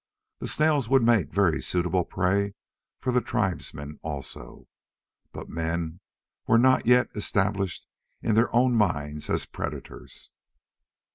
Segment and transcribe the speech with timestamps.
[0.39, 2.55] The snails would make very suitable prey
[3.01, 4.67] for the tribesmen also.
[5.31, 5.99] But men
[6.47, 7.85] were not yet established
[8.19, 10.31] in their own minds as predators.